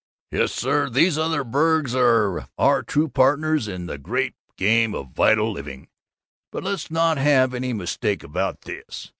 [0.35, 5.51] _"'Yes, sir, these other burgs are our true partners in the great game of vital
[5.51, 5.89] living.
[6.51, 9.09] But let's not have any mistake about this.